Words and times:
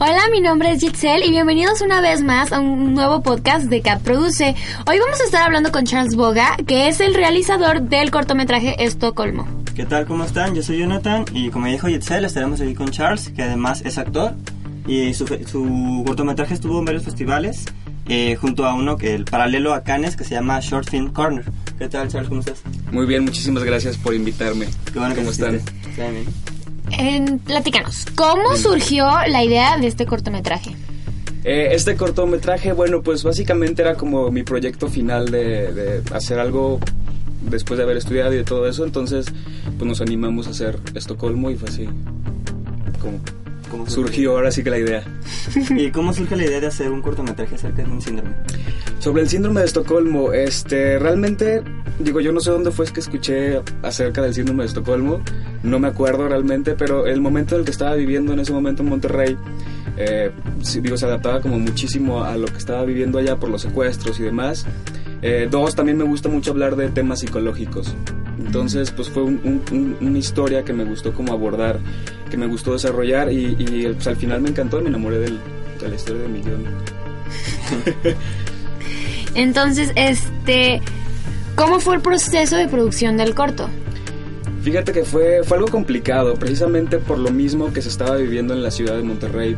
Hola, 0.00 0.28
mi 0.30 0.40
nombre 0.40 0.70
es 0.70 0.80
Gitzel 0.80 1.24
y 1.24 1.30
bienvenidos 1.30 1.80
una 1.80 2.00
vez 2.00 2.22
más 2.22 2.52
a 2.52 2.60
un 2.60 2.94
nuevo 2.94 3.20
podcast 3.20 3.66
de 3.66 3.82
Cat 3.82 4.00
Produce. 4.00 4.54
Hoy 4.86 4.98
vamos 5.00 5.20
a 5.20 5.24
estar 5.24 5.42
hablando 5.42 5.72
con 5.72 5.86
Charles 5.86 6.14
Boga, 6.14 6.56
que 6.68 6.86
es 6.86 7.00
el 7.00 7.14
realizador 7.14 7.82
del 7.82 8.12
cortometraje 8.12 8.76
Estocolmo. 8.84 9.48
¿Qué 9.74 9.86
tal? 9.86 10.06
¿Cómo 10.06 10.22
están? 10.22 10.54
Yo 10.54 10.62
soy 10.62 10.78
Jonathan 10.78 11.24
y 11.34 11.50
como 11.50 11.66
dijo 11.66 11.88
Gitzel, 11.88 12.24
estaremos 12.24 12.60
aquí 12.60 12.74
con 12.74 12.92
Charles, 12.92 13.30
que 13.30 13.42
además 13.42 13.82
es 13.84 13.98
actor. 13.98 14.34
Y 14.86 15.14
su, 15.14 15.26
su 15.26 16.04
cortometraje 16.06 16.54
estuvo 16.54 16.78
en 16.78 16.84
varios 16.84 17.02
festivales, 17.02 17.64
eh, 18.06 18.36
junto 18.36 18.66
a 18.66 18.74
uno 18.74 18.96
que 18.98 19.16
el 19.16 19.24
paralelo 19.24 19.74
a 19.74 19.82
Cannes, 19.82 20.14
que 20.14 20.22
se 20.22 20.36
llama 20.36 20.60
Short 20.60 20.88
Film 20.88 21.12
Corner. 21.12 21.44
¿Qué 21.76 21.88
tal, 21.88 22.06
Charles? 22.06 22.28
¿Cómo 22.28 22.40
estás? 22.40 22.62
Muy 22.92 23.04
bien, 23.04 23.24
muchísimas 23.24 23.64
gracias 23.64 23.96
por 23.96 24.14
invitarme. 24.14 24.68
Qué 24.92 24.98
bueno 25.00 25.14
que 25.16 25.22
¿Cómo 25.22 25.32
están? 25.32 25.56
Está 25.56 26.08
bien. 26.08 26.24
En, 26.92 27.38
platícanos, 27.38 28.06
¿cómo 28.14 28.56
surgió 28.56 29.06
la 29.28 29.44
idea 29.44 29.78
de 29.78 29.86
este 29.86 30.06
cortometraje? 30.06 30.76
Eh, 31.44 31.68
este 31.72 31.96
cortometraje, 31.96 32.72
bueno, 32.72 33.02
pues 33.02 33.22
básicamente 33.22 33.82
era 33.82 33.94
como 33.94 34.30
mi 34.30 34.42
proyecto 34.42 34.88
final 34.88 35.30
de, 35.30 36.02
hacer 36.12 36.38
algo 36.38 36.80
después 37.42 37.78
de 37.78 37.84
haber 37.84 37.96
estudiado 37.96 38.32
y 38.32 38.38
de 38.38 38.44
todo 38.44 38.68
eso. 38.68 38.84
Entonces, 38.84 39.26
pues 39.78 39.88
nos 39.88 40.00
animamos 40.00 40.46
a 40.46 40.50
hacer 40.50 40.78
Estocolmo 40.94 41.50
y 41.50 41.56
fue 41.56 41.68
así 41.68 41.88
como 43.00 43.20
¿Cómo 43.70 43.88
surgió 43.88 44.32
ahora 44.32 44.50
sí 44.50 44.62
que 44.62 44.70
la 44.70 44.78
idea. 44.78 45.02
¿Y 45.70 45.90
cómo 45.90 46.12
surge 46.12 46.36
la 46.36 46.44
idea 46.44 46.60
de 46.60 46.66
hacer 46.66 46.90
un 46.90 47.02
cortometraje 47.02 47.54
acerca 47.54 47.82
de 47.82 47.88
un 47.88 48.00
síndrome? 48.00 48.34
Sobre 48.98 49.22
el 49.22 49.28
síndrome 49.28 49.60
de 49.60 49.66
Estocolmo, 49.66 50.32
este, 50.32 50.98
realmente, 50.98 51.62
digo, 51.98 52.20
yo 52.20 52.32
no 52.32 52.40
sé 52.40 52.50
dónde 52.50 52.70
fue 52.70 52.86
que 52.86 53.00
escuché 53.00 53.60
acerca 53.82 54.22
del 54.22 54.34
síndrome 54.34 54.64
de 54.64 54.68
Estocolmo, 54.68 55.20
no 55.62 55.78
me 55.78 55.88
acuerdo 55.88 56.28
realmente, 56.28 56.74
pero 56.74 57.06
el 57.06 57.20
momento 57.20 57.54
en 57.54 57.60
el 57.60 57.64
que 57.64 57.70
estaba 57.70 57.94
viviendo 57.94 58.32
en 58.32 58.40
ese 58.40 58.52
momento 58.52 58.82
en 58.82 58.88
Monterrey, 58.88 59.36
eh, 59.96 60.30
digo, 60.80 60.96
se 60.96 61.06
adaptaba 61.06 61.40
como 61.40 61.58
muchísimo 61.58 62.24
a 62.24 62.36
lo 62.36 62.46
que 62.46 62.58
estaba 62.58 62.84
viviendo 62.84 63.18
allá 63.18 63.36
por 63.36 63.50
los 63.50 63.62
secuestros 63.62 64.18
y 64.20 64.22
demás. 64.22 64.66
Eh, 65.22 65.48
dos, 65.50 65.74
también 65.74 65.98
me 65.98 66.04
gusta 66.04 66.28
mucho 66.28 66.52
hablar 66.52 66.76
de 66.76 66.88
temas 66.88 67.20
psicológicos. 67.20 67.94
Entonces, 68.38 68.90
pues 68.92 69.08
fue 69.08 69.22
un- 69.24 69.40
un- 69.44 69.62
un- 69.72 69.96
una 70.08 70.18
historia 70.18 70.64
que 70.64 70.72
me 70.72 70.84
gustó 70.84 71.12
como 71.12 71.32
abordar, 71.32 71.80
que 72.30 72.36
me 72.36 72.46
gustó 72.46 72.72
desarrollar 72.72 73.32
y, 73.32 73.56
y, 73.58 73.88
pues, 73.92 74.06
al 74.06 74.16
final 74.16 74.40
me 74.40 74.50
encantó 74.50 74.78
y 74.80 74.82
me 74.84 74.88
enamoré 74.90 75.18
del- 75.18 75.38
de 75.80 75.88
la 75.88 75.94
historia 75.94 76.22
de 76.22 76.28
Millón. 76.28 76.64
Entonces, 79.34 79.92
este, 79.96 80.80
¿cómo 81.56 81.80
fue 81.80 81.96
el 81.96 82.00
proceso 82.00 82.56
de 82.56 82.68
producción 82.68 83.16
del 83.16 83.34
corto? 83.34 83.68
Fíjate 84.68 84.92
que 84.92 85.02
fue, 85.02 85.40
fue 85.44 85.56
algo 85.56 85.70
complicado, 85.70 86.34
precisamente 86.34 86.98
por 86.98 87.18
lo 87.18 87.30
mismo 87.30 87.72
que 87.72 87.80
se 87.80 87.88
estaba 87.88 88.16
viviendo 88.16 88.52
en 88.52 88.62
la 88.62 88.70
ciudad 88.70 88.96
de 88.98 89.02
Monterrey. 89.02 89.56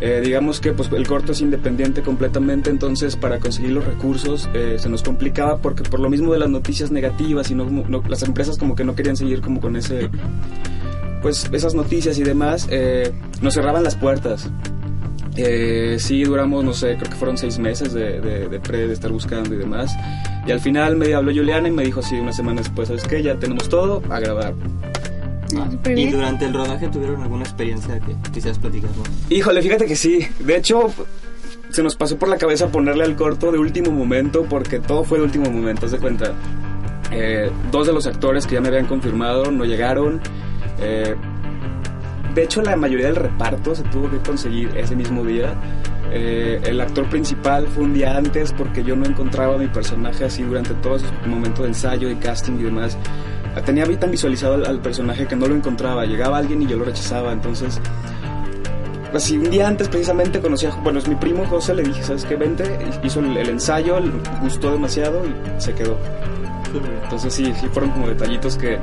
Eh, 0.00 0.20
digamos 0.24 0.60
que 0.60 0.72
pues, 0.72 0.88
el 0.92 1.04
corto 1.04 1.32
es 1.32 1.40
independiente 1.40 2.00
completamente, 2.02 2.70
entonces 2.70 3.16
para 3.16 3.40
conseguir 3.40 3.72
los 3.72 3.84
recursos 3.84 4.48
eh, 4.54 4.76
se 4.78 4.88
nos 4.88 5.02
complicaba 5.02 5.58
porque 5.58 5.82
por 5.82 5.98
lo 5.98 6.08
mismo 6.08 6.32
de 6.32 6.38
las 6.38 6.48
noticias 6.48 6.92
negativas 6.92 7.50
y 7.50 7.56
no, 7.56 7.64
no- 7.68 8.02
las 8.08 8.22
empresas 8.22 8.56
como 8.56 8.76
que 8.76 8.84
no 8.84 8.94
querían 8.94 9.16
seguir 9.16 9.40
como 9.40 9.60
con 9.60 9.74
ese 9.74 10.10
pues 11.22 11.50
esas 11.52 11.74
noticias 11.74 12.16
y 12.16 12.22
demás 12.22 12.68
eh, 12.70 13.10
nos 13.42 13.54
cerraban 13.54 13.82
las 13.82 13.96
puertas. 13.96 14.48
Eh, 15.36 15.96
sí, 15.98 16.24
duramos, 16.24 16.64
no 16.64 16.72
sé, 16.72 16.96
creo 16.96 17.10
que 17.10 17.16
fueron 17.16 17.36
seis 17.36 17.58
meses 17.58 17.92
de, 17.92 18.20
de, 18.20 18.48
de 18.48 18.60
pre, 18.60 18.86
de 18.86 18.92
estar 18.94 19.10
buscando 19.12 19.54
y 19.54 19.58
demás. 19.58 19.94
Y 20.46 20.52
al 20.52 20.60
final 20.60 20.96
me 20.96 21.12
habló 21.14 21.32
Juliana 21.34 21.68
y 21.68 21.72
me 21.72 21.84
dijo 21.84 22.00
así 22.00 22.16
una 22.16 22.32
semana 22.32 22.62
después, 22.62 22.88
¿sabes 22.88 23.04
qué? 23.04 23.22
Ya 23.22 23.36
tenemos 23.36 23.68
todo, 23.68 24.02
a 24.08 24.20
grabar. 24.20 24.54
Ah, 25.56 25.68
súper 25.70 25.98
¿Y 25.98 26.10
durante 26.10 26.46
el 26.46 26.54
rodaje 26.54 26.88
tuvieron 26.88 27.22
alguna 27.22 27.44
experiencia 27.44 28.00
que 28.00 28.14
quisieras 28.32 28.58
platicarnos? 28.58 29.08
Híjole, 29.28 29.62
fíjate 29.62 29.86
que 29.86 29.96
sí. 29.96 30.26
De 30.40 30.56
hecho, 30.56 30.90
se 31.70 31.82
nos 31.82 31.96
pasó 31.96 32.16
por 32.16 32.28
la 32.28 32.36
cabeza 32.36 32.68
ponerle 32.68 33.04
al 33.04 33.16
corto 33.16 33.52
de 33.52 33.58
último 33.58 33.90
momento 33.90 34.44
porque 34.48 34.78
todo 34.78 35.04
fue 35.04 35.18
de 35.18 35.24
último 35.24 35.50
momento, 35.50 35.86
haz 35.86 35.92
de 35.92 35.98
cuenta. 35.98 36.32
Eh, 37.12 37.50
dos 37.70 37.86
de 37.86 37.92
los 37.92 38.06
actores 38.06 38.46
que 38.46 38.54
ya 38.54 38.60
me 38.60 38.68
habían 38.68 38.86
confirmado 38.86 39.50
no 39.50 39.64
llegaron. 39.64 40.20
Eh, 40.80 41.14
de 42.36 42.44
hecho, 42.44 42.60
la 42.60 42.76
mayoría 42.76 43.06
del 43.06 43.16
reparto 43.16 43.74
se 43.74 43.82
tuvo 43.84 44.10
que 44.10 44.18
conseguir 44.18 44.68
ese 44.76 44.94
mismo 44.94 45.24
día. 45.24 45.54
Eh, 46.12 46.60
el 46.64 46.78
actor 46.82 47.08
principal 47.08 47.66
fue 47.66 47.84
un 47.84 47.94
día 47.94 48.14
antes 48.14 48.52
porque 48.52 48.84
yo 48.84 48.94
no 48.94 49.06
encontraba 49.06 49.54
a 49.54 49.58
mi 49.58 49.68
personaje 49.68 50.26
así 50.26 50.42
durante 50.42 50.74
todo 50.74 50.96
ese 50.96 51.06
momento 51.24 51.62
de 51.62 51.68
ensayo, 51.68 52.08
de 52.08 52.18
casting 52.18 52.58
y 52.60 52.64
demás. 52.64 52.98
Tenía 53.64 53.86
tan 53.98 54.10
visualizado 54.10 54.62
al, 54.66 54.80
personaje 54.80 55.26
que 55.26 55.34
no 55.34 55.46
lo 55.46 55.54
encontraba. 55.54 56.04
Llegaba 56.04 56.36
alguien 56.36 56.60
y 56.60 56.66
yo 56.66 56.76
lo 56.76 56.84
rechazaba. 56.84 57.32
Entonces, 57.32 57.80
así 59.14 59.38
un 59.38 59.48
día 59.48 59.66
antes 59.66 59.88
precisamente 59.88 60.38
conocí 60.38 60.66
a, 60.66 60.76
bueno, 60.76 60.98
es 60.98 61.08
mi 61.08 61.14
primo 61.14 61.46
José, 61.46 61.74
le 61.74 61.84
dije, 61.84 62.02
¿sabes 62.02 62.26
qué? 62.26 62.36
Vente, 62.36 62.64
hizo 63.02 63.20
el, 63.20 63.48
ensayo, 63.48 63.98
gustó 64.42 64.72
demasiado 64.72 65.22
y 65.24 65.58
se 65.58 65.72
quedó. 65.72 65.98
Entonces 67.04 67.32
sí, 67.34 67.52
sí 67.60 67.66
fueron 67.72 67.90
como 67.92 68.08
detallitos 68.08 68.56
que 68.56 68.78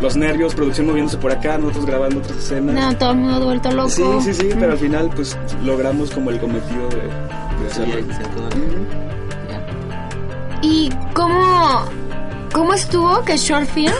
los 0.00 0.16
nervios, 0.16 0.54
producción 0.54 0.86
moviéndose 0.86 1.16
por 1.18 1.30
acá, 1.32 1.58
nosotros 1.58 1.86
grabando 1.86 2.18
otras 2.18 2.36
escenas. 2.38 2.74
No, 2.74 2.96
todo 2.98 3.10
el 3.12 3.16
mundo 3.18 3.44
vuelto 3.44 3.70
loco. 3.72 3.88
Sí, 3.88 4.02
sí, 4.22 4.34
sí, 4.34 4.48
pero 4.58 4.72
al 4.72 4.78
final 4.78 5.10
pues 5.14 5.36
logramos 5.64 6.10
como 6.10 6.30
el 6.30 6.38
cometido 6.40 6.88
de, 6.88 6.96
de 6.96 7.70
Sí, 7.70 7.82
hacerlo. 7.82 7.94
sí, 8.14 8.22
todo. 8.36 8.48
¿Y 10.62 10.90
cómo, 11.14 11.84
cómo 12.52 12.72
estuvo 12.74 13.22
que 13.24 13.36
Short 13.36 13.66
Film 13.68 13.92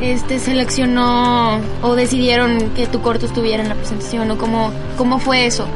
este, 0.00 0.38
seleccionó 0.38 1.58
o 1.82 1.94
decidieron 1.94 2.70
que 2.70 2.86
tu 2.86 3.00
corto 3.02 3.26
estuviera 3.26 3.62
en 3.62 3.68
la 3.68 3.74
presentación? 3.74 4.30
¿O 4.30 4.38
cómo, 4.38 4.70
cómo 4.96 5.18
fue 5.18 5.46
eso? 5.46 5.66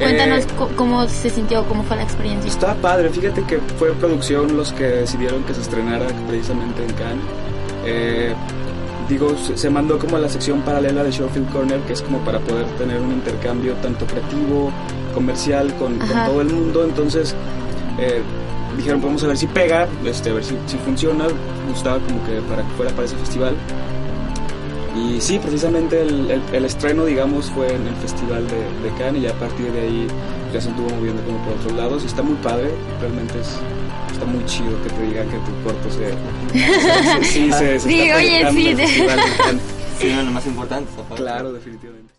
Cuéntanos 0.00 0.44
Eh, 0.44 0.74
cómo 0.76 1.06
se 1.08 1.30
sintió, 1.30 1.64
cómo 1.64 1.82
fue 1.84 1.96
la 1.96 2.04
experiencia. 2.04 2.48
Está 2.48 2.74
padre, 2.74 3.10
fíjate 3.10 3.42
que 3.44 3.58
fue 3.78 3.92
producción 3.92 4.56
los 4.56 4.72
que 4.72 4.84
decidieron 4.84 5.42
que 5.44 5.54
se 5.54 5.60
estrenara 5.60 6.06
precisamente 6.26 6.82
en 6.82 6.92
Cannes. 6.94 7.24
Eh, 7.84 8.34
digo, 9.08 9.36
se, 9.36 9.70
mandó 9.70 9.98
como 9.98 10.16
a 10.16 10.20
la 10.20 10.28
sección 10.28 10.60
paralela 10.62 11.02
de 11.04 11.10
Showfield 11.10 11.52
Corner, 11.52 11.80
que 11.80 11.92
es 11.92 12.02
como 12.02 12.18
para 12.20 12.38
poder 12.40 12.66
tener 12.78 13.00
un 13.00 13.12
intercambio 13.12 13.74
tanto 13.74 14.06
creativo, 14.06 14.72
comercial 15.14 15.74
con, 15.74 15.98
con 15.98 16.24
todo 16.26 16.40
el 16.40 16.48
mundo. 16.48 16.84
Entonces 16.84 17.34
eh, 17.98 18.22
dijeron, 18.76 19.02
vamos 19.02 19.22
a 19.24 19.26
ver 19.26 19.36
si 19.36 19.46
pega, 19.46 19.86
este, 20.04 20.30
a 20.30 20.34
ver 20.34 20.44
si, 20.44 20.56
si 20.66 20.76
funciona. 20.78 21.26
Gustaba 21.68 21.98
como 21.98 22.24
que 22.24 22.40
para 22.48 22.62
que 22.62 22.68
fuera 22.76 22.90
para 22.92 23.04
ese 23.04 23.16
festival. 23.16 23.54
Y 24.96 25.20
sí, 25.20 25.38
precisamente 25.38 26.02
el, 26.02 26.30
el- 26.30 26.42
el 26.52 26.64
estreno, 26.64 27.04
digamos, 27.04 27.50
fue 27.50 27.72
en 27.74 27.86
el 27.86 27.94
festival 27.96 28.44
de, 28.48 28.88
de 28.88 28.94
Cannes 28.98 29.22
y 29.22 29.24
ya 29.26 29.30
a 29.30 29.34
partir 29.34 29.70
de 29.72 29.80
ahí 29.82 30.06
ya 30.52 30.60
se 30.60 30.68
estuvo 30.70 30.88
moviendo 30.90 31.22
como 31.24 31.38
por 31.44 31.54
otros 31.54 31.72
lados 31.74 32.02
y 32.02 32.06
está 32.06 32.22
muy 32.22 32.34
padre, 32.36 32.70
realmente 33.00 33.38
es, 33.40 33.56
está 34.12 34.24
muy 34.24 34.44
chido 34.46 34.70
que 34.82 34.90
te 34.90 35.02
digan 35.02 35.28
que 35.28 35.36
tu 35.38 35.62
corto 35.62 35.88
se... 35.90 37.24
sí, 37.24 37.52
se, 37.52 37.78
se 37.80 37.80
Sí, 37.88 38.00
está 38.00 38.16
oye, 38.18 38.40
sí, 38.52 38.74
de-. 38.74 38.86
Sí, 40.00 40.12
no, 40.14 40.22
lo 40.22 40.30
más 40.32 40.46
importante. 40.46 40.90
Claro, 41.16 41.52
definitivamente. 41.52 42.12